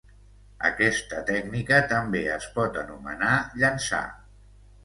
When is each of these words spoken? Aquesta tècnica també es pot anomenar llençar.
Aquesta 0.69 1.19
tècnica 1.27 1.79
també 1.93 2.23
es 2.39 2.49
pot 2.57 2.81
anomenar 2.87 3.39
llençar. 3.63 4.05